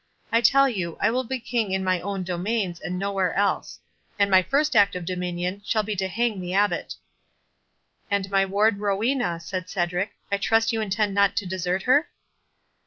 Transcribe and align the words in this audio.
I 0.31 0.41
tell 0.41 0.67
you, 0.67 0.97
I 0.99 1.11
will 1.11 1.25
be 1.25 1.39
king 1.39 1.71
in 1.73 1.83
my 1.83 2.01
own 2.01 2.23
domains, 2.23 2.79
and 2.79 2.97
nowhere 2.97 3.35
else; 3.35 3.79
and 4.17 4.31
my 4.31 4.41
first 4.41 4.75
act 4.75 4.95
of 4.95 5.05
dominion 5.05 5.61
shall 5.63 5.83
be 5.83 5.95
to 5.97 6.07
hang 6.07 6.39
the 6.41 6.55
Abbot." 6.55 6.95
"And 8.09 8.27
my 8.31 8.43
ward 8.43 8.79
Rowena," 8.79 9.39
said 9.39 9.69
Cedric—"I 9.69 10.37
trust 10.39 10.73
you 10.73 10.81
intend 10.81 11.13
not 11.13 11.35
to 11.35 11.45
desert 11.45 11.83
her?" 11.83 12.09